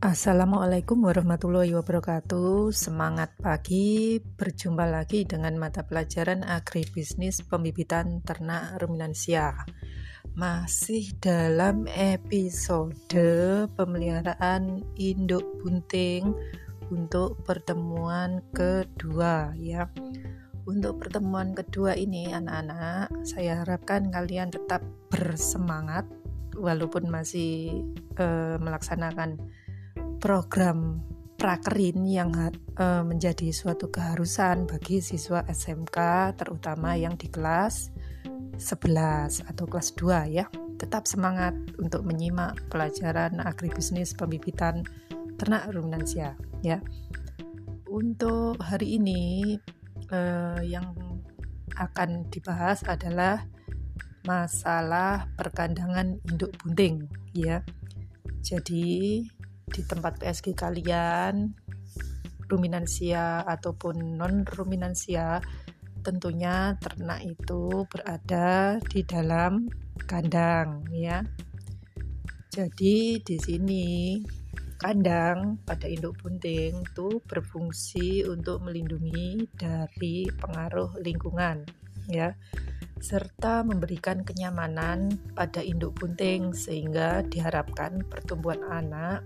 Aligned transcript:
Assalamualaikum 0.00 1.04
warahmatullahi 1.04 1.76
wabarakatuh. 1.76 2.72
Semangat 2.72 3.36
pagi, 3.36 4.16
berjumpa 4.16 4.88
lagi 4.88 5.28
dengan 5.28 5.60
mata 5.60 5.84
pelajaran 5.84 6.40
agribisnis 6.40 7.44
pembibitan 7.44 8.24
ternak 8.24 8.80
ruminansia. 8.80 9.52
Masih 10.32 11.12
dalam 11.20 11.84
episode 11.84 13.12
pemeliharaan 13.76 14.80
induk 14.96 15.44
bunting 15.60 16.32
untuk 16.88 17.36
pertemuan 17.44 18.40
kedua 18.56 19.52
ya. 19.60 19.84
Untuk 20.64 20.96
pertemuan 21.04 21.52
kedua 21.52 21.92
ini 21.92 22.32
anak-anak, 22.32 23.20
saya 23.28 23.60
harapkan 23.60 24.08
kalian 24.08 24.48
tetap 24.48 24.80
bersemangat 25.12 26.08
walaupun 26.56 27.12
masih 27.12 27.84
uh, 28.16 28.56
melaksanakan 28.56 29.36
program 30.20 31.00
prakerin 31.40 32.04
yang 32.04 32.36
uh, 32.36 33.00
menjadi 33.00 33.48
suatu 33.48 33.88
keharusan 33.88 34.68
bagi 34.68 35.00
siswa 35.00 35.40
SMK 35.48 35.96
terutama 36.36 36.92
yang 36.92 37.16
di 37.16 37.32
kelas 37.32 37.88
11 38.60 39.48
atau 39.48 39.64
kelas 39.64 39.96
2 39.96 40.36
ya. 40.36 40.44
Tetap 40.76 41.08
semangat 41.08 41.56
untuk 41.80 42.04
menyimak 42.04 42.60
pelajaran 42.68 43.40
agribisnis 43.40 44.12
pembibitan 44.12 44.84
ternak 45.40 45.72
ruminansia 45.72 46.36
ya. 46.60 46.84
Untuk 47.88 48.60
hari 48.60 49.00
ini 49.00 49.56
uh, 50.12 50.60
yang 50.60 50.92
akan 51.80 52.28
dibahas 52.28 52.84
adalah 52.84 53.48
masalah 54.28 55.24
perkandangan 55.40 56.20
induk 56.28 56.52
bunting 56.60 57.08
ya. 57.32 57.64
Jadi 58.44 59.24
di 59.70 59.86
tempat 59.86 60.18
PSG 60.18 60.52
kalian 60.52 61.54
ruminansia 62.50 63.46
ataupun 63.46 64.18
non 64.18 64.42
ruminansia 64.42 65.38
tentunya 66.02 66.74
ternak 66.82 67.22
itu 67.22 67.86
berada 67.86 68.82
di 68.90 69.06
dalam 69.06 69.70
kandang 70.04 70.84
ya. 70.90 71.22
Jadi 72.50 73.22
di 73.22 73.36
sini 73.38 73.86
kandang 74.80 75.60
pada 75.62 75.86
induk 75.86 76.18
bunting 76.24 76.82
itu 76.82 77.20
berfungsi 77.28 78.24
untuk 78.26 78.64
melindungi 78.64 79.44
dari 79.54 80.24
pengaruh 80.40 80.96
lingkungan 81.04 81.62
ya 82.08 82.32
serta 83.00 83.64
memberikan 83.64 84.20
kenyamanan 84.22 85.16
pada 85.32 85.64
induk 85.64 85.96
bunting 85.96 86.52
sehingga 86.52 87.24
diharapkan 87.26 88.04
pertumbuhan 88.06 88.60
anak 88.68 89.24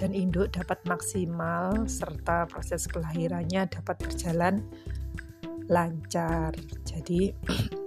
dan 0.00 0.10
induk 0.10 0.50
dapat 0.50 0.80
maksimal 0.88 1.86
serta 1.86 2.48
proses 2.50 2.88
kelahirannya 2.90 3.68
dapat 3.70 3.96
berjalan 4.02 4.64
lancar. 5.70 6.50
Jadi 6.84 7.30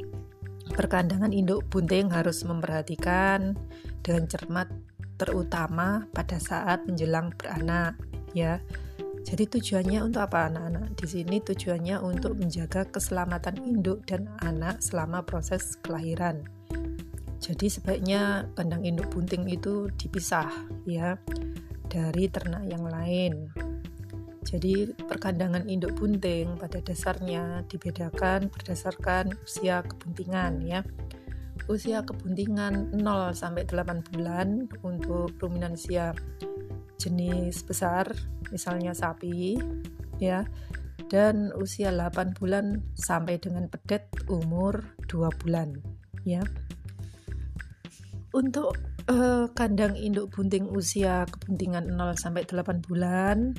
perkandangan 0.77 1.33
induk 1.33 1.67
bunting 1.67 2.13
harus 2.13 2.45
memperhatikan 2.47 3.57
dengan 4.05 4.25
cermat 4.29 4.69
terutama 5.17 6.05
pada 6.13 6.37
saat 6.37 6.85
menjelang 6.85 7.33
beranak 7.35 7.97
ya. 8.31 8.61
Jadi 9.27 9.43
tujuannya 9.43 10.07
untuk 10.07 10.23
apa 10.23 10.47
anak-anak? 10.47 10.95
Di 10.95 11.03
sini 11.03 11.43
tujuannya 11.43 11.99
untuk 11.99 12.39
menjaga 12.39 12.87
keselamatan 12.87 13.59
induk 13.59 14.07
dan 14.07 14.31
anak 14.39 14.79
selama 14.79 15.19
proses 15.27 15.75
kelahiran. 15.83 16.47
Jadi 17.43 17.67
sebaiknya 17.67 18.47
kandang 18.55 18.87
induk 18.87 19.11
bunting 19.11 19.51
itu 19.51 19.91
dipisah 19.99 20.47
ya 20.87 21.19
dari 21.91 22.31
ternak 22.31 22.71
yang 22.71 22.87
lain. 22.87 23.51
Jadi 24.47 24.95
perkandangan 24.95 25.67
induk 25.67 25.99
bunting 25.99 26.55
pada 26.55 26.79
dasarnya 26.79 27.67
dibedakan 27.67 28.47
berdasarkan 28.47 29.35
usia 29.43 29.83
kebuntingan 29.83 30.63
ya. 30.63 30.87
Usia 31.67 31.99
kebuntingan 31.99 32.95
0 32.95 33.03
sampai 33.35 33.67
8 33.67 34.07
bulan 34.07 34.71
untuk 34.87 35.35
ruminansia 35.43 36.15
jenis 36.97 37.63
besar, 37.63 38.09
misalnya 38.49 38.91
sapi 38.91 39.57
ya. 40.21 40.45
Dan 41.07 41.55
usia 41.55 41.87
8 41.93 42.35
bulan 42.35 42.83
sampai 42.99 43.39
dengan 43.39 43.71
pedet 43.71 44.11
umur 44.27 44.83
2 45.07 45.31
bulan 45.39 45.79
ya. 46.27 46.43
Untuk 48.35 48.75
uh, 49.07 49.47
kandang 49.55 49.95
induk 49.95 50.35
bunting 50.35 50.67
usia 50.67 51.23
kebuntingan 51.31 51.95
0 51.95 52.19
sampai 52.19 52.43
8 52.43 52.83
bulan 52.83 53.55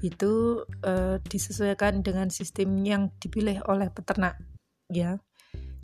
itu 0.00 0.64
uh, 0.86 1.18
disesuaikan 1.26 2.00
dengan 2.06 2.30
sistem 2.30 2.80
yang 2.86 3.10
dipilih 3.18 3.60
oleh 3.66 3.90
peternak 3.92 4.38
ya. 4.88 5.20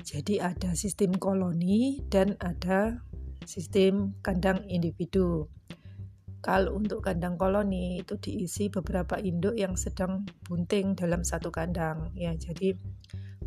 Jadi 0.04 0.36
ada 0.40 0.76
sistem 0.76 1.16
koloni 1.16 2.04
dan 2.12 2.36
ada 2.40 3.00
sistem 3.48 4.16
kandang 4.20 4.64
individu. 4.68 5.48
Kalau 6.44 6.76
untuk 6.76 7.00
kandang 7.00 7.40
koloni 7.40 8.04
itu 8.04 8.20
diisi 8.20 8.68
beberapa 8.68 9.16
induk 9.16 9.56
yang 9.56 9.80
sedang 9.80 10.28
bunting 10.44 10.92
dalam 10.92 11.24
satu 11.24 11.48
kandang 11.48 12.12
ya. 12.12 12.36
Jadi 12.36 12.76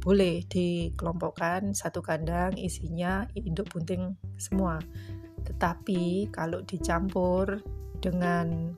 boleh 0.02 0.42
dikelompokkan 0.50 1.78
satu 1.78 2.02
kandang 2.02 2.58
isinya 2.58 3.30
induk 3.38 3.70
bunting 3.70 4.18
semua. 4.42 4.82
Tetapi 5.46 6.34
kalau 6.34 6.66
dicampur 6.66 7.62
dengan 8.02 8.74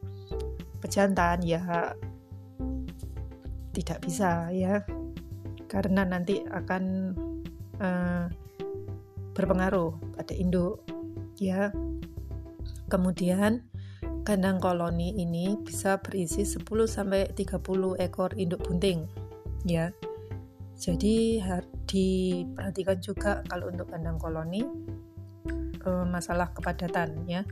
pejantan 0.83 1.39
ya 1.39 1.95
tidak 3.71 4.03
bisa 4.03 4.51
ya 4.51 4.83
karena 5.71 6.03
nanti 6.03 6.43
akan 6.43 7.15
uh, 7.79 8.27
berpengaruh 9.31 9.95
pada 10.19 10.35
induk 10.35 10.83
ya. 11.39 11.71
Kemudian 12.91 13.68
kandang 14.23 14.61
koloni 14.61 15.15
ini 15.17 15.57
bisa 15.59 15.99
berisi 15.99 16.43
10 16.43 16.63
sampai 16.85 17.31
30 17.33 17.99
ekor 17.99 18.31
induk 18.35 18.63
bunting 18.67 19.09
ya. 19.65 19.91
Jadi 20.79 21.43
diperhatikan 21.83 23.03
juga 23.03 23.43
kalau 23.51 23.67
untuk 23.67 23.91
kandang 23.91 24.15
koloni 24.15 24.63
eh, 25.83 26.05
masalah 26.07 26.51
kepadatan 26.55 27.27
ya. 27.27 27.43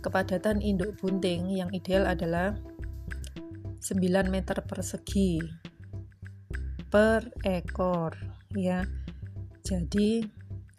Kepadatan 0.00 0.62
induk 0.62 0.96
bunting 1.02 1.50
yang 1.50 1.68
ideal 1.74 2.06
adalah 2.06 2.54
9 3.80 4.00
meter 4.30 4.62
persegi 4.62 5.40
per 6.86 7.30
ekor 7.42 8.14
ya. 8.54 8.86
Jadi 9.66 10.24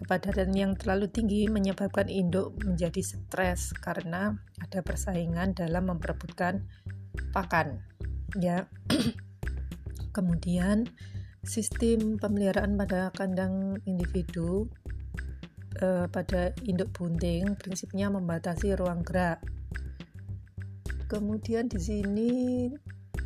kepadatan 0.02 0.52
yang 0.58 0.74
terlalu 0.74 1.08
tinggi 1.08 1.46
menyebabkan 1.46 2.10
induk 2.10 2.58
menjadi 2.66 3.02
stres 3.06 3.72
karena 3.78 4.34
ada 4.72 4.80
persaingan 4.80 5.52
dalam 5.52 5.92
memperebutkan 5.92 6.64
pakan 7.36 7.84
ya. 8.40 8.72
Kemudian 10.16 10.88
Sistem 11.42 12.22
pemeliharaan 12.22 12.78
pada 12.78 13.10
kandang 13.18 13.82
individu 13.90 14.70
eh, 15.82 16.06
pada 16.06 16.54
induk 16.70 16.94
bunting 16.94 17.58
prinsipnya 17.58 18.14
membatasi 18.14 18.78
ruang 18.78 19.02
gerak. 19.02 19.42
Kemudian 21.10 21.66
di 21.66 21.82
sini 21.82 22.32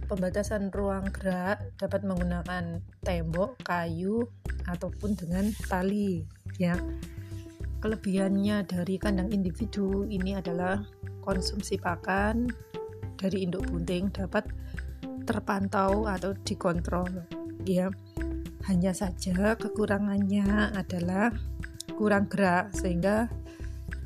pembatasan 0.08 0.72
ruang 0.72 1.12
gerak 1.12 1.76
dapat 1.76 2.08
menggunakan 2.08 2.80
tembok, 3.04 3.60
kayu 3.68 4.32
ataupun 4.64 5.20
dengan 5.20 5.52
tali 5.68 6.24
ya. 6.56 6.80
Kelebihannya 7.84 8.64
dari 8.64 8.96
kandang 8.96 9.36
individu 9.36 10.08
ini 10.08 10.40
adalah 10.40 10.80
konsumsi 11.26 11.82
pakan 11.82 12.54
dari 13.18 13.44
induk 13.44 13.66
bunting 13.68 14.14
dapat 14.14 14.46
terpantau 15.26 16.06
atau 16.06 16.38
dikontrol. 16.46 17.10
Ya 17.66 17.90
hanya 18.66 18.98
saja 18.98 19.54
kekurangannya 19.58 20.74
adalah 20.74 21.30
kurang 21.98 22.26
gerak 22.26 22.74
sehingga 22.74 23.30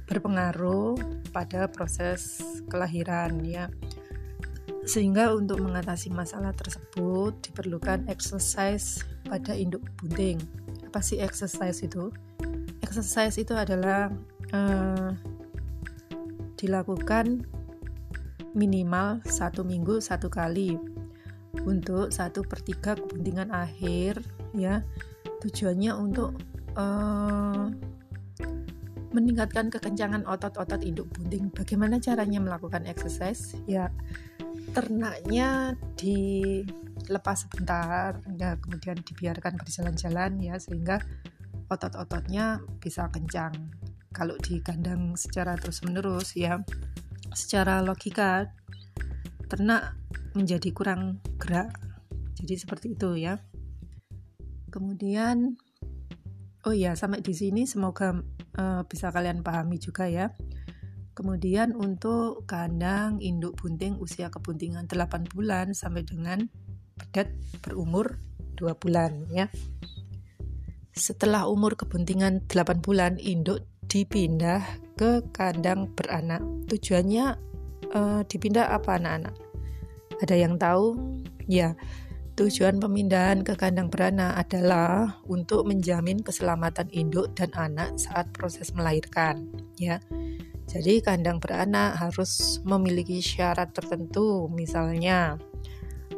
berpengaruh 0.03 0.99
pada 1.31 1.71
proses 1.71 2.43
kelahiran 2.67 3.39
ya. 3.45 3.71
Sehingga 4.83 5.31
untuk 5.31 5.63
mengatasi 5.63 6.11
masalah 6.11 6.51
tersebut 6.51 7.39
diperlukan 7.45 8.09
exercise 8.11 9.05
pada 9.23 9.55
induk 9.55 9.85
bunting. 10.01 10.41
Apa 10.89 10.99
sih 10.99 11.21
exercise 11.21 11.79
itu? 11.85 12.09
Exercise 12.81 13.37
itu 13.37 13.53
adalah 13.53 14.09
uh, 14.51 15.13
dilakukan 16.59 17.47
minimal 18.51 19.23
satu 19.23 19.63
minggu 19.63 20.03
satu 20.03 20.27
kali 20.27 20.75
untuk 21.63 22.11
satu 22.11 22.43
per 22.43 22.59
tiga 22.59 22.99
kepentingan 22.99 23.55
akhir 23.55 24.19
ya 24.51 24.83
tujuannya 25.39 25.95
untuk 25.95 26.35
uh, 26.75 27.71
meningkatkan 29.09 29.73
kekencangan 29.73 30.25
otot-otot 30.29 30.81
induk 30.85 31.09
bunting. 31.13 31.49
Bagaimana 31.49 31.97
caranya 31.97 32.37
melakukan 32.37 32.85
exercise? 32.85 33.57
Ya, 33.65 33.89
ternaknya 34.77 35.73
dilepas 35.97 37.49
sebentar, 37.49 38.21
ya 38.37 38.55
kemudian 38.61 39.01
dibiarkan 39.01 39.57
berjalan-jalan 39.57 40.37
ya 40.37 40.55
sehingga 40.61 41.01
otot-ototnya 41.69 42.61
bisa 42.77 43.09
kencang. 43.09 43.53
Kalau 44.09 44.35
di 44.41 44.59
kandang 44.59 45.13
secara 45.15 45.53
terus-menerus 45.55 46.33
ya, 46.33 46.61
secara 47.33 47.81
logika 47.85 48.49
ternak 49.49 49.97
menjadi 50.37 50.69
kurang 50.73 51.21
gerak. 51.41 51.73
Jadi 52.37 52.53
seperti 52.55 52.95
itu 52.95 53.17
ya. 53.17 53.41
Kemudian 54.69 55.57
oh 56.67 56.75
ya 56.75 56.93
sampai 56.93 57.25
di 57.25 57.33
sini 57.33 57.65
semoga 57.65 58.13
uh, 58.59 58.81
bisa 58.85 59.09
kalian 59.09 59.41
pahami 59.41 59.81
juga 59.81 60.05
ya. 60.05 60.31
Kemudian 61.17 61.75
untuk 61.75 62.47
kandang 62.47 63.19
induk 63.19 63.59
bunting 63.59 63.99
usia 63.99 64.31
kebuntingan 64.31 64.87
8 64.87 65.27
bulan 65.27 65.75
sampai 65.75 66.07
dengan 66.07 66.47
pedet 66.95 67.35
berumur 67.59 68.23
2 68.55 68.71
bulan 68.79 69.27
ya. 69.27 69.51
Setelah 70.95 71.51
umur 71.51 71.75
kebuntingan 71.75 72.47
8 72.47 72.79
bulan 72.79 73.19
induk 73.19 73.67
dipindah 73.89 74.63
ke 74.95 75.25
kandang 75.35 75.89
beranak. 75.97 76.39
Tujuannya 76.69 77.35
uh, 77.91 78.21
dipindah 78.23 78.69
apa 78.69 79.01
anak-anak? 79.01 79.35
Ada 80.21 80.35
yang 80.37 80.55
tahu? 80.61 80.95
Ya, 81.49 81.73
Tujuan 82.39 82.79
pemindahan 82.79 83.43
ke 83.43 83.59
kandang 83.59 83.91
beranak 83.91 84.47
adalah 84.47 85.19
untuk 85.27 85.67
menjamin 85.67 86.23
keselamatan 86.23 86.87
induk 86.87 87.35
dan 87.35 87.51
anak 87.51 87.99
saat 87.99 88.31
proses 88.31 88.71
melahirkan, 88.71 89.43
ya. 89.75 89.99
Jadi 90.63 91.03
kandang 91.03 91.43
beranak 91.43 91.99
harus 91.99 92.63
memiliki 92.63 93.19
syarat 93.19 93.75
tertentu, 93.75 94.47
misalnya 94.47 95.35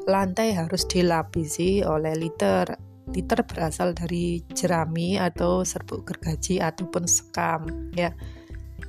lantai 0.06 0.54
harus 0.54 0.86
dilapisi 0.86 1.82
oleh 1.82 2.14
liter. 2.14 2.70
Liter 3.10 3.42
berasal 3.42 3.98
dari 3.98 4.46
jerami 4.54 5.18
atau 5.18 5.66
serbuk 5.66 6.06
gergaji 6.06 6.62
ataupun 6.62 7.10
sekam, 7.10 7.90
ya. 7.98 8.14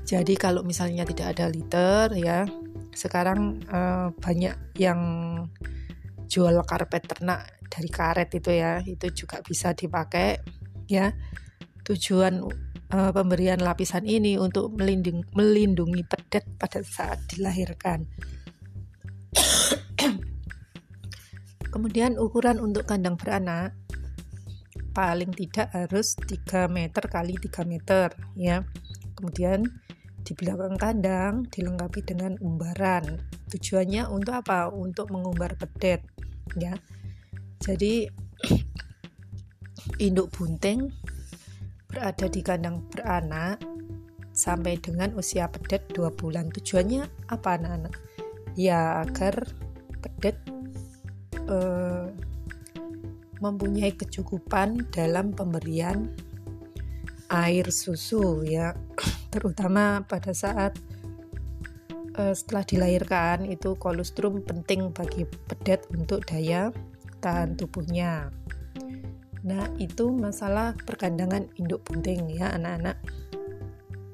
Jadi 0.04 0.36
kalau 0.36 0.60
misalnya 0.60 1.08
tidak 1.08 1.38
ada 1.38 1.48
liter, 1.48 2.12
ya, 2.20 2.44
sekarang 2.92 3.64
eh, 3.64 4.08
banyak 4.12 4.76
yang 4.76 5.00
jual 6.28 6.60
karpet 6.68 7.08
ternak 7.08 7.56
dari 7.72 7.88
karet 7.88 8.28
itu 8.36 8.52
ya. 8.52 8.84
Itu 8.84 9.08
juga 9.16 9.40
bisa 9.40 9.72
dipakai 9.72 10.40
ya. 10.86 11.12
Tujuan 11.82 12.46
uh, 12.92 13.10
pemberian 13.10 13.58
lapisan 13.58 14.04
ini 14.04 14.36
untuk 14.36 14.70
melindungi, 14.76 15.24
melindungi 15.32 16.04
pedet 16.04 16.44
pada 16.60 16.84
saat 16.84 17.18
dilahirkan. 17.32 18.06
Kemudian 21.72 22.20
ukuran 22.20 22.60
untuk 22.60 22.84
kandang 22.84 23.16
beranak 23.16 23.72
paling 24.92 25.32
tidak 25.32 25.72
harus 25.72 26.14
3 26.16 26.68
meter 26.68 27.04
kali 27.08 27.36
3 27.40 27.64
meter 27.64 28.12
ya. 28.36 28.62
Kemudian 29.16 29.64
di 30.22 30.32
belakang 30.38 30.78
kandang 30.78 31.34
dilengkapi 31.50 32.00
dengan 32.06 32.38
umbaran. 32.38 33.18
Tujuannya 33.50 34.06
untuk 34.06 34.38
apa? 34.38 34.70
Untuk 34.70 35.10
mengumbar 35.10 35.58
pedet 35.58 36.04
ya. 36.54 36.76
Jadi 37.58 38.06
induk 40.06 40.30
bunting 40.36 40.92
berada 41.90 42.26
di 42.30 42.40
kandang 42.40 42.86
beranak 42.88 43.60
sampai 44.32 44.80
dengan 44.80 45.12
usia 45.18 45.50
pedet 45.50 45.90
2 45.92 46.08
bulan. 46.14 46.48
Tujuannya 46.54 47.28
apa 47.28 47.58
anak-anak? 47.58 47.94
Ya 48.54 49.02
agar 49.02 49.48
pedet 50.00 50.38
eh, 51.48 52.06
mempunyai 53.42 53.90
kecukupan 53.98 54.86
dalam 54.94 55.34
pemberian 55.34 56.14
air 57.26 57.66
susu 57.74 58.46
ya 58.46 58.78
terutama 59.34 60.06
pada 60.06 60.30
saat 60.30 60.78
uh, 62.16 62.34
setelah 62.36 62.64
dilahirkan 62.64 63.48
itu 63.48 63.74
kolostrum 63.76 64.44
penting 64.44 64.92
bagi 64.92 65.24
pedet 65.48 65.84
untuk 65.92 66.24
daya 66.28 66.70
tahan 67.22 67.54
tubuhnya. 67.54 68.34
Nah, 69.42 69.66
itu 69.78 70.10
masalah 70.10 70.74
perkandangan 70.86 71.50
induk 71.58 71.82
bunting 71.86 72.30
ya 72.30 72.50
anak-anak. 72.54 72.98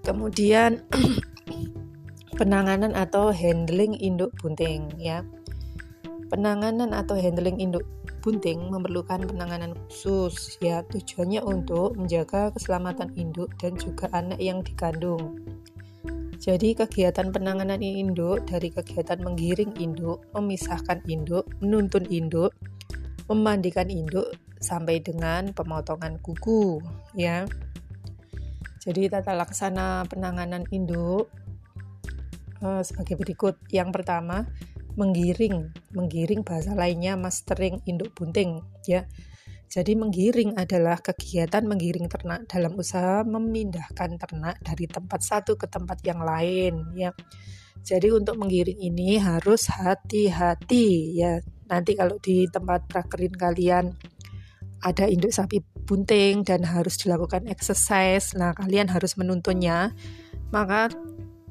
Kemudian 0.05 0.85
penanganan 2.41 2.97
atau 2.97 3.33
handling 3.33 3.97
induk 3.97 4.33
bunting 4.41 4.89
ya. 4.97 5.25
Penanganan 6.29 6.93
atau 6.93 7.17
handling 7.17 7.61
induk 7.61 7.85
bunting 8.21 8.71
memerlukan 8.71 9.25
penanganan 9.25 9.75
khusus 9.89 10.59
ya 10.59 10.83
tujuannya 10.87 11.43
untuk 11.43 11.95
menjaga 11.95 12.51
keselamatan 12.53 13.15
induk 13.15 13.55
dan 13.59 13.79
juga 13.79 14.11
anak 14.15 14.39
yang 14.43 14.61
dikandung. 14.63 15.39
Jadi 16.39 16.79
kegiatan 16.79 17.35
penanganan 17.35 17.83
induk 17.83 18.47
dari 18.47 18.71
kegiatan 18.71 19.19
menggiring 19.19 19.75
induk, 19.83 20.23
memisahkan 20.31 21.03
induk, 21.11 21.51
menuntun 21.59 22.07
induk, 22.07 22.55
memandikan 23.27 23.91
induk 23.91 24.39
sampai 24.63 25.03
dengan 25.03 25.51
pemotongan 25.51 26.23
kuku 26.23 26.79
ya. 27.19 27.43
Jadi 28.79 29.11
tata 29.11 29.35
laksana 29.35 30.07
penanganan 30.07 30.63
induk 30.71 31.27
uh, 32.63 32.83
sebagai 32.87 33.19
berikut. 33.19 33.59
Yang 33.75 34.01
pertama, 34.01 34.47
menggiring. 34.99 35.71
Menggiring 35.95 36.43
bahasa 36.43 36.75
lainnya 36.75 37.15
mastering 37.15 37.79
induk 37.87 38.11
bunting 38.19 38.61
ya. 38.85 39.07
Jadi 39.69 39.95
menggiring 39.95 40.57
adalah 40.57 40.99
kegiatan 40.99 41.61
menggiring 41.63 42.09
ternak 42.09 42.49
dalam 42.49 42.73
usaha 42.75 43.21
memindahkan 43.23 44.17
ternak 44.17 44.57
dari 44.65 44.89
tempat 44.89 45.21
satu 45.21 45.61
ke 45.61 45.69
tempat 45.69 46.01
yang 46.03 46.25
lain 46.25 46.97
ya. 46.97 47.13
Jadi 47.85 48.11
untuk 48.11 48.41
menggiring 48.41 48.81
ini 48.81 49.21
harus 49.21 49.69
hati-hati 49.71 51.21
ya. 51.21 51.39
Nanti 51.69 51.93
kalau 51.95 52.17
di 52.17 52.49
tempat 52.49 52.89
prakerin 52.89 53.37
kalian 53.37 53.93
ada 54.81 55.05
induk 55.05 55.37
sapi 55.37 55.61
bunting 55.85 56.49
dan 56.49 56.65
harus 56.65 56.97
dilakukan 57.01 57.49
exercise, 57.49 58.33
nah 58.37 58.57
kalian 58.57 58.89
harus 58.89 59.21
menuntunnya. 59.21 59.93
Maka 60.49 60.89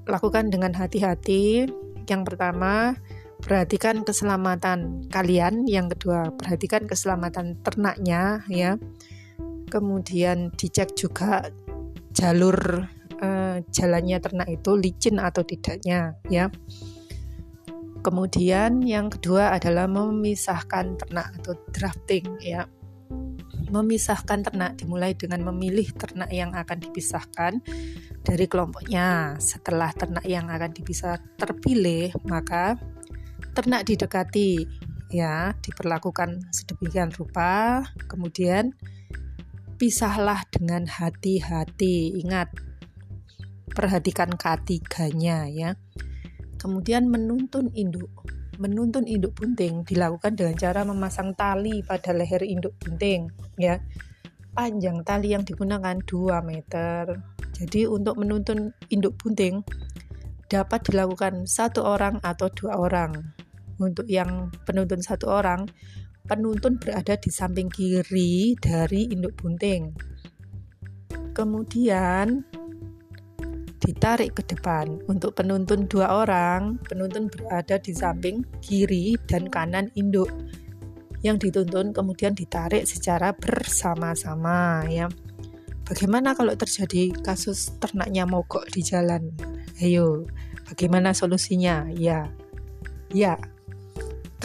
lakukan 0.10 0.50
dengan 0.50 0.74
hati-hati. 0.74 1.70
Yang 2.08 2.22
pertama, 2.34 2.98
perhatikan 3.42 4.02
keselamatan 4.02 5.10
kalian. 5.10 5.66
Yang 5.70 5.98
kedua 5.98 6.34
perhatikan 6.34 6.90
keselamatan 6.90 7.60
ternaknya 7.62 8.44
ya. 8.50 8.76
Kemudian 9.68 10.56
dicek 10.56 10.96
juga 10.96 11.52
jalur 12.16 12.88
uh, 13.22 13.58
jalannya 13.70 14.18
ternak 14.18 14.48
itu 14.50 14.72
licin 14.80 15.20
atau 15.20 15.44
tidaknya 15.44 16.18
ya. 16.32 16.50
Kemudian 18.02 18.88
yang 18.88 19.12
kedua 19.12 19.52
adalah 19.52 19.90
memisahkan 19.90 20.96
ternak 20.96 21.36
atau 21.42 21.60
drafting 21.76 22.40
ya. 22.40 22.64
Memisahkan 23.68 24.48
ternak 24.48 24.80
dimulai 24.80 25.12
dengan 25.12 25.44
memilih 25.52 25.92
ternak 25.92 26.32
yang 26.32 26.56
akan 26.56 26.88
dipisahkan 26.88 27.60
dari 28.24 28.48
kelompoknya. 28.48 29.36
Setelah 29.44 29.92
ternak 29.92 30.24
yang 30.24 30.48
akan 30.48 30.72
dipisah 30.72 31.20
terpilih, 31.36 32.16
maka 32.24 32.80
ternak 33.58 33.90
didekati 33.90 34.70
ya 35.10 35.58
diperlakukan 35.58 36.54
sedemikian 36.54 37.10
rupa. 37.10 37.82
Kemudian 38.06 38.78
pisahlah 39.82 40.46
dengan 40.54 40.86
hati-hati. 40.86 42.22
Ingat 42.22 42.54
perhatikan 43.74 44.38
ketiganya 44.38 45.50
ya. 45.50 45.74
Kemudian 46.62 47.10
menuntun 47.10 47.74
induk. 47.74 48.14
Menuntun 48.62 49.10
induk 49.10 49.34
bunting 49.34 49.82
dilakukan 49.90 50.38
dengan 50.38 50.54
cara 50.54 50.86
memasang 50.86 51.34
tali 51.34 51.82
pada 51.82 52.14
leher 52.14 52.46
induk 52.46 52.78
bunting 52.78 53.34
ya. 53.58 53.82
Panjang 54.54 55.02
tali 55.02 55.34
yang 55.34 55.42
digunakan 55.42 55.98
2 55.98 56.46
meter. 56.46 57.10
Jadi 57.58 57.90
untuk 57.90 58.22
menuntun 58.22 58.70
induk 58.94 59.18
bunting 59.18 59.66
dapat 60.46 60.86
dilakukan 60.86 61.50
satu 61.50 61.82
orang 61.84 62.22
atau 62.24 62.48
dua 62.48 62.80
orang 62.80 63.36
untuk 63.78 64.10
yang 64.10 64.50
penuntun 64.66 65.02
satu 65.02 65.30
orang, 65.30 65.70
penuntun 66.28 66.76
berada 66.78 67.16
di 67.16 67.32
samping 67.32 67.72
kiri 67.72 68.54
dari 68.60 69.08
induk 69.08 69.40
bunting. 69.40 69.96
Kemudian 71.32 72.44
ditarik 73.88 74.36
ke 74.36 74.44
depan. 74.44 75.00
Untuk 75.08 75.38
penuntun 75.38 75.88
dua 75.88 76.22
orang, 76.26 76.82
penuntun 76.84 77.32
berada 77.32 77.80
di 77.80 77.96
samping 77.96 78.44
kiri 78.60 79.16
dan 79.30 79.48
kanan 79.48 79.88
induk. 79.96 80.28
Yang 81.24 81.50
dituntun 81.50 81.96
kemudian 81.96 82.36
ditarik 82.38 82.86
secara 82.86 83.34
bersama-sama 83.34 84.86
ya. 84.92 85.10
bagaimana 85.88 86.36
kalau 86.36 86.52
terjadi 86.52 87.16
kasus 87.24 87.72
ternaknya 87.80 88.28
mogok 88.28 88.68
di 88.68 88.84
jalan? 88.84 89.32
Ayo, 89.80 90.28
bagaimana 90.68 91.16
solusinya? 91.16 91.88
Ya, 91.96 92.28
ya, 93.08 93.40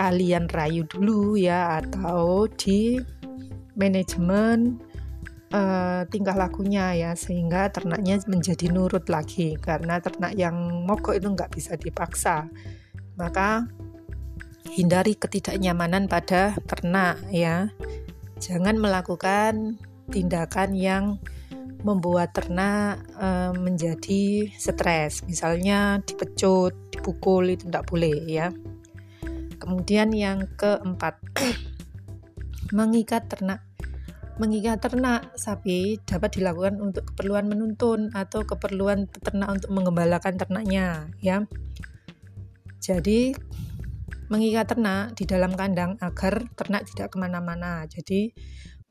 kalian 0.03 0.51
rayu 0.51 0.83
dulu 0.83 1.39
ya, 1.39 1.79
atau 1.79 2.51
di 2.51 2.99
manajemen 3.79 4.83
uh, 5.55 6.03
tingkah 6.11 6.35
lakunya 6.35 6.91
ya, 6.99 7.11
sehingga 7.15 7.71
ternaknya 7.71 8.19
menjadi 8.27 8.67
nurut 8.75 9.07
lagi. 9.07 9.55
Karena 9.63 10.03
ternak 10.03 10.35
yang 10.35 10.59
mogok 10.83 11.15
itu 11.15 11.31
nggak 11.31 11.55
bisa 11.55 11.79
dipaksa, 11.79 12.51
maka 13.15 13.71
hindari 14.75 15.15
ketidaknyamanan 15.15 16.11
pada 16.11 16.59
ternak 16.67 17.23
ya. 17.31 17.71
Jangan 18.43 18.75
melakukan 18.75 19.79
tindakan 20.11 20.75
yang 20.75 21.23
membuat 21.83 22.35
ternak 22.35 23.03
e, 23.19 23.29
menjadi 23.59 24.51
stres. 24.55 25.23
Misalnya 25.27 26.03
dipecut, 26.03 26.75
dipukul 26.91 27.55
itu 27.55 27.71
tidak 27.71 27.87
boleh 27.87 28.19
ya. 28.27 28.51
Kemudian 29.63 30.11
yang 30.11 30.51
keempat, 30.59 31.23
mengikat 32.77 33.31
ternak. 33.31 33.63
Mengikat 34.43 34.83
ternak 34.83 35.31
sapi 35.39 36.03
dapat 36.03 36.35
dilakukan 36.35 36.83
untuk 36.83 37.07
keperluan 37.15 37.47
menuntun 37.47 38.11
atau 38.11 38.43
keperluan 38.43 39.07
peternak 39.07 39.55
untuk 39.55 39.71
mengembalakan 39.71 40.35
ternaknya 40.35 41.15
ya. 41.23 41.47
Jadi 42.83 43.31
mengikat 44.27 44.73
ternak 44.75 45.15
di 45.15 45.29
dalam 45.29 45.55
kandang 45.55 46.01
agar 46.03 46.49
ternak 46.59 46.89
tidak 46.91 47.15
ke 47.15 47.17
mana-mana. 47.23 47.87
Jadi 47.87 48.35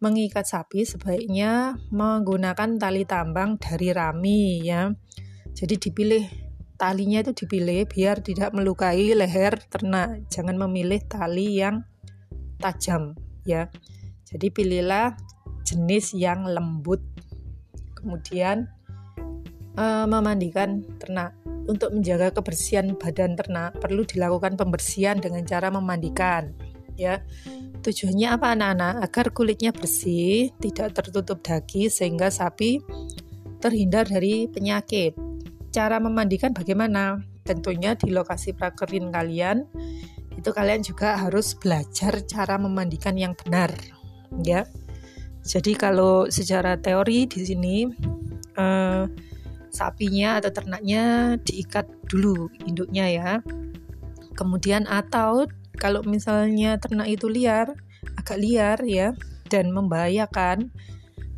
mengikat 0.02 0.46
sapi 0.46 0.86
sebaiknya 0.86 1.76
menggunakan 1.90 2.78
tali 2.78 3.04
tambang 3.04 3.58
dari 3.58 3.90
rami 3.92 4.62
ya. 4.62 4.94
Jadi 5.52 5.76
dipilih 5.82 6.51
talinya 6.82 7.22
itu 7.22 7.46
dipilih 7.46 7.86
biar 7.86 8.26
tidak 8.26 8.58
melukai 8.58 9.14
leher 9.14 9.54
ternak. 9.70 10.26
Jangan 10.34 10.58
memilih 10.58 10.98
tali 11.06 11.62
yang 11.62 11.86
tajam 12.58 13.14
ya. 13.46 13.70
Jadi 14.26 14.50
pilihlah 14.50 15.14
jenis 15.62 16.18
yang 16.18 16.50
lembut. 16.50 17.06
Kemudian 17.94 18.66
uh, 19.78 20.10
memandikan 20.10 20.82
ternak. 20.98 21.38
Untuk 21.62 21.94
menjaga 21.94 22.34
kebersihan 22.34 22.98
badan 22.98 23.38
ternak 23.38 23.78
perlu 23.78 24.02
dilakukan 24.02 24.58
pembersihan 24.58 25.22
dengan 25.22 25.46
cara 25.46 25.70
memandikan 25.70 26.50
ya. 26.98 27.22
Tujuannya 27.86 28.30
apa 28.34 28.58
anak-anak? 28.58 28.94
Agar 29.06 29.26
kulitnya 29.30 29.70
bersih, 29.70 30.50
tidak 30.58 30.98
tertutup 30.98 31.46
daging 31.46 31.90
sehingga 31.90 32.34
sapi 32.34 32.82
terhindar 33.62 34.10
dari 34.10 34.50
penyakit. 34.50 35.31
Cara 35.72 36.04
memandikan 36.04 36.52
bagaimana? 36.52 37.24
Tentunya 37.42 37.98
di 37.98 38.14
lokasi 38.14 38.54
prakerin 38.54 39.10
kalian 39.10 39.66
itu 40.38 40.50
kalian 40.52 40.84
juga 40.84 41.18
harus 41.20 41.56
belajar 41.58 42.24
cara 42.24 42.56
memandikan 42.56 43.16
yang 43.18 43.36
benar, 43.36 43.72
ya. 44.44 44.64
Jadi 45.42 45.74
kalau 45.74 46.30
secara 46.30 46.78
teori 46.78 47.26
di 47.26 47.42
sini 47.42 47.76
eh, 48.56 49.04
sapinya 49.72 50.38
atau 50.38 50.52
ternaknya 50.54 51.36
diikat 51.42 51.88
dulu 52.12 52.52
induknya 52.68 53.06
ya. 53.10 53.32
Kemudian 54.38 54.86
atau 54.86 55.48
kalau 55.80 56.06
misalnya 56.06 56.78
ternak 56.78 57.10
itu 57.10 57.26
liar, 57.26 57.74
agak 58.20 58.38
liar 58.38 58.78
ya, 58.86 59.18
dan 59.50 59.74
membahayakan, 59.74 60.70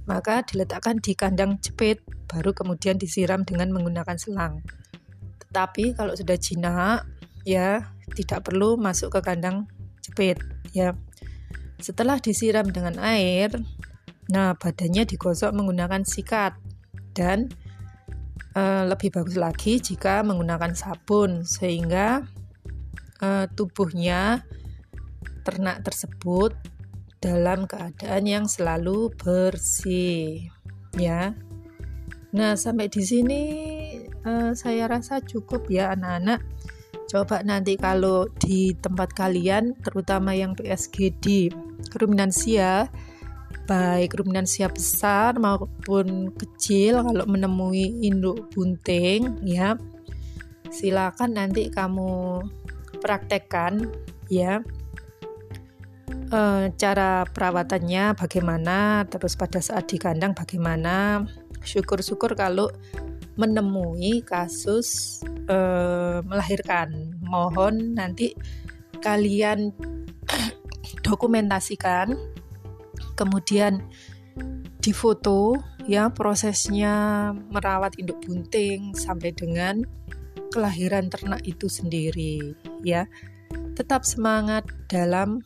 maka 0.04 0.44
diletakkan 0.44 1.00
di 1.00 1.16
kandang 1.16 1.58
jepit, 1.63 2.04
baru 2.34 2.58
kemudian 2.58 2.98
disiram 2.98 3.46
dengan 3.46 3.70
menggunakan 3.70 4.18
selang. 4.18 4.66
Tetapi 5.38 5.94
kalau 5.94 6.18
sudah 6.18 6.34
jinak, 6.34 7.06
ya 7.46 7.94
tidak 8.18 8.50
perlu 8.50 8.74
masuk 8.74 9.13
ke 9.13 9.20
kandang 9.22 9.70
jepit, 10.02 10.42
ya. 10.74 10.98
Setelah 11.78 12.18
disiram 12.18 12.66
dengan 12.74 12.98
air, 12.98 13.54
nah 14.34 14.58
badannya 14.58 15.06
digosok 15.06 15.54
menggunakan 15.54 16.02
sikat 16.02 16.58
dan 17.13 17.54
e, 18.58 18.62
lebih 18.90 19.13
bagus 19.13 19.38
lagi 19.38 19.78
jika 19.78 20.25
menggunakan 20.25 20.74
sabun 20.74 21.46
sehingga 21.46 22.25
uh, 23.24 23.46
tubuhnya 23.56 24.44
ternak 25.48 25.84
tersebut 25.84 26.56
dalam 27.24 27.68
keadaan 27.68 28.24
yang 28.28 28.46
selalu 28.52 29.12
bersih 29.16 30.52
ya. 31.00 31.32
Nah, 32.34 32.58
sampai 32.58 32.90
di 32.90 33.06
sini 33.06 33.42
uh, 34.25 34.52
saya 34.58 34.90
rasa 34.90 35.22
cukup 35.22 35.70
ya 35.70 35.94
anak-anak. 35.94 36.42
Coba 37.06 37.46
nanti 37.46 37.78
kalau 37.78 38.25
di 38.42 38.74
tempat 38.74 39.13
kalian 39.13 39.78
terutama 39.86 40.34
yang 40.34 40.58
PSGD 40.58 41.54
ruminansia 41.94 42.90
baik 43.63 44.20
ruminansia 44.20 44.68
besar 44.68 45.40
maupun 45.40 46.36
kecil 46.36 47.00
kalau 47.00 47.24
menemui 47.30 48.04
induk 48.04 48.52
bunting 48.52 49.40
ya 49.48 49.80
silakan 50.68 51.40
nanti 51.40 51.72
kamu 51.72 52.44
praktekkan 53.00 53.88
ya 54.28 54.60
e, 56.28 56.40
cara 56.75 57.24
perawatannya 57.30 58.20
bagaimana 58.20 59.08
terus 59.08 59.40
pada 59.40 59.63
saat 59.63 59.88
di 59.88 59.96
kandang 59.96 60.36
bagaimana 60.36 61.24
syukur-syukur 61.63 62.36
kalau 62.36 62.70
menemui 63.36 64.22
kasus 64.22 65.20
e, 65.50 65.58
melahirkan. 66.22 67.17
Mohon 67.25 67.98
nanti 67.98 68.38
kalian 69.01 69.74
dokumentasikan 71.08 72.13
kemudian 73.17 73.84
difoto 74.79 75.58
ya 75.86 76.12
prosesnya 76.12 77.32
merawat 77.51 77.98
induk 78.00 78.24
bunting 78.24 78.96
sampai 78.96 79.36
dengan 79.36 79.84
kelahiran 80.53 81.10
ternak 81.10 81.41
itu 81.43 81.65
sendiri 81.65 82.53
ya. 82.86 83.10
Tetap 83.74 84.05
semangat 84.05 84.70
dalam 84.86 85.41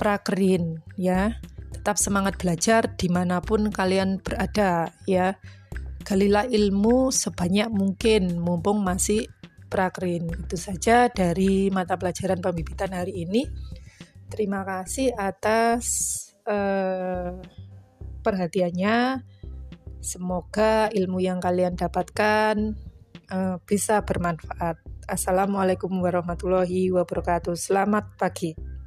prakerin 0.00 0.80
ya 0.96 1.36
tetap 1.80 1.96
semangat 1.96 2.36
belajar 2.36 2.92
di 2.92 3.08
mana 3.08 3.40
pun 3.40 3.72
kalian 3.72 4.20
berada 4.20 4.92
ya 5.08 5.40
galilah 6.04 6.44
ilmu 6.44 7.08
sebanyak 7.08 7.72
mungkin 7.72 8.36
mumpung 8.36 8.84
masih 8.84 9.24
prakerin 9.72 10.28
itu 10.28 10.60
saja 10.60 11.08
dari 11.08 11.72
mata 11.72 11.96
pelajaran 11.96 12.44
pembibitan 12.44 12.92
hari 12.92 13.24
ini 13.24 13.48
terima 14.28 14.60
kasih 14.60 15.16
atas 15.16 15.84
uh, 16.44 17.40
perhatiannya 18.20 19.24
semoga 20.04 20.92
ilmu 20.92 21.24
yang 21.24 21.40
kalian 21.40 21.80
dapatkan 21.80 22.76
uh, 23.32 23.56
bisa 23.64 24.04
bermanfaat. 24.04 24.80
Assalamualaikum 25.08 25.90
warahmatullahi 25.90 26.92
wabarakatuh. 26.92 27.56
Selamat 27.56 28.14
pagi. 28.14 28.79